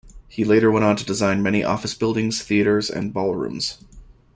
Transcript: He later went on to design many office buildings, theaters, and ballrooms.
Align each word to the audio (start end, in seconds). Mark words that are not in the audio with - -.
He 0.27 0.43
later 0.43 0.71
went 0.71 0.83
on 0.83 0.95
to 0.95 1.05
design 1.05 1.43
many 1.43 1.63
office 1.63 1.93
buildings, 1.93 2.41
theaters, 2.41 2.89
and 2.89 3.13
ballrooms. 3.13 3.77